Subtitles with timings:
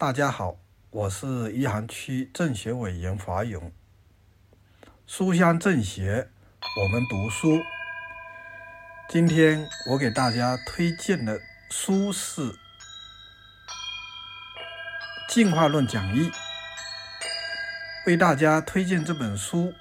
[0.00, 0.56] 大家好，
[0.88, 3.70] 我是余杭区政协委员华勇。
[5.06, 6.30] 书香政协，
[6.82, 7.60] 我们读书。
[9.10, 12.40] 今天我给大家推荐的书是
[15.28, 16.30] 《进化论讲义》。
[18.06, 19.74] 为大家推荐这本书，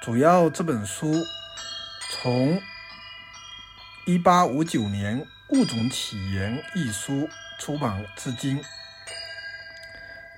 [0.00, 1.12] 主要这本书
[2.12, 2.62] 从
[4.06, 7.28] 一八五九年《物种起源》一书。
[7.58, 8.62] 出版至今，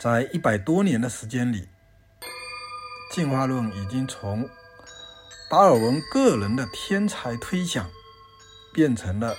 [0.00, 1.68] 在一百多年的时间里，
[3.12, 4.48] 进化论已经从
[5.50, 7.90] 达尔文个人的天才推想，
[8.72, 9.36] 变成了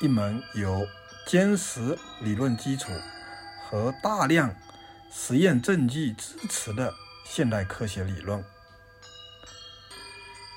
[0.00, 0.86] 一门有
[1.26, 2.90] 坚实理论基础
[3.68, 4.56] 和大量
[5.12, 6.94] 实验证据支持的
[7.24, 8.44] 现代科学理论。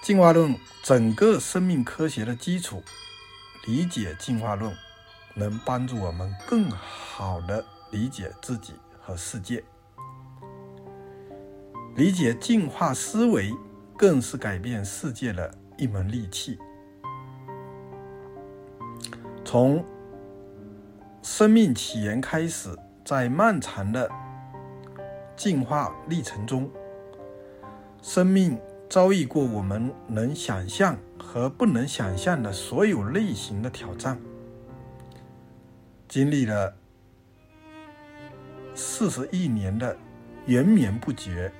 [0.01, 2.83] 进化论整个生命科学的基础，
[3.65, 4.75] 理解进化论。
[5.35, 9.63] 能帮助我们更好的理解自己和世界，
[11.95, 13.51] 理解进化思维，
[13.97, 16.59] 更是改变世界的一门利器。
[19.43, 19.83] 从
[21.21, 24.09] 生命起源开始，在漫长的
[25.35, 26.69] 进化历程中，
[28.01, 34.19] 生命遭遇过我们能想象和不能想象的所有类型的挑战。
[36.13, 36.71] 经历了
[38.75, 39.97] 四十亿年的
[40.45, 41.51] 延绵不绝，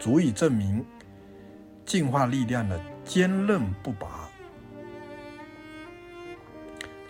[0.00, 0.84] 足以证明
[1.86, 4.28] 进化力量的坚韧不拔。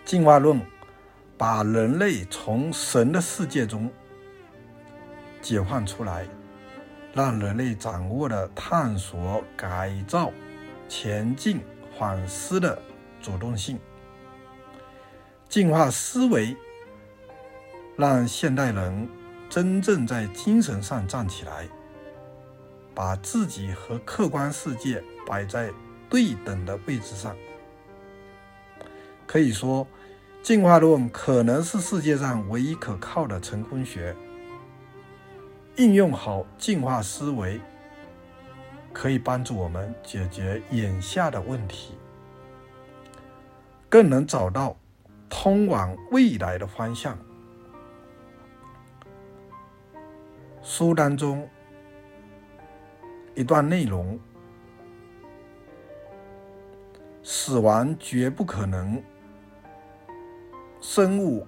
[0.05, 0.61] 进化论
[1.39, 3.91] 把人类从神的世界中
[5.41, 6.27] 解放出来，
[7.15, 10.31] 让人类掌握了探索、改造、
[10.87, 11.61] 前进、
[11.97, 12.79] 反思的
[13.23, 13.79] 主动性。
[15.53, 16.57] 进化思维
[17.95, 19.07] 让现代人
[19.47, 21.69] 真正在精神上站起来，
[22.95, 25.71] 把自己和客观世界摆在
[26.09, 27.37] 对等的位置上。
[29.27, 29.85] 可以说，
[30.41, 34.15] 进化论可能是世界上唯一可靠的成功学。
[35.75, 37.61] 应用好进化思维，
[38.91, 41.93] 可以帮助我们解决眼下的问题，
[43.87, 44.75] 更能找到。
[45.35, 47.17] 通往未来的方向。
[50.61, 51.49] 书当中
[53.33, 54.17] 一段内容：
[57.23, 59.01] 死亡绝不可能，
[60.79, 61.45] 生物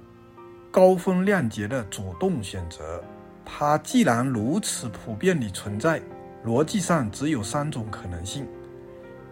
[0.72, 3.02] 高风亮节的主动选择。
[3.46, 6.02] 它既然如此普遍地存在，
[6.44, 8.48] 逻辑上只有三种可能性：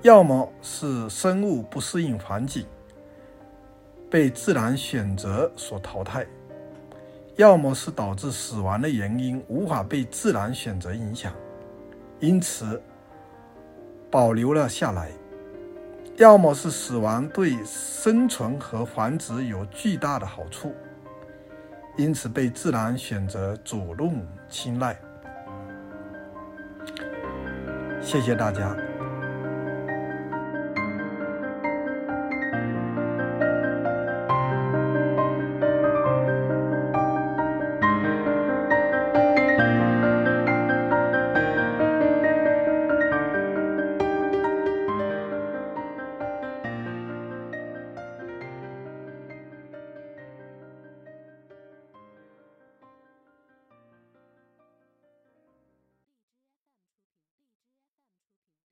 [0.04, 2.64] 要么是生物不适应环境。
[4.14, 6.24] 被自然选择所淘汰，
[7.36, 11.34] 要么是导致死亡的原因无法被自然选择影响，
[12.20, 12.80] 因此
[14.12, 15.08] 保留了下来；
[16.18, 20.76] 要么是死亡对生存和繁殖有巨大的好处，
[21.98, 24.96] 因此被自然选择主动青睐。
[28.00, 28.78] 谢谢大家。